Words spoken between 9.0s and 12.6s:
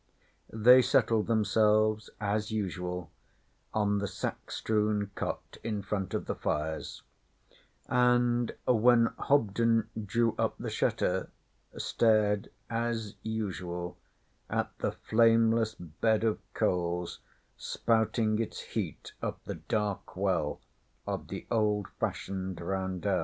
Hobden drew up the shutter, stared,